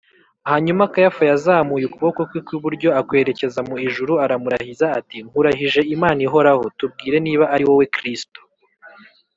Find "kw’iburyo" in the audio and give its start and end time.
2.45-2.89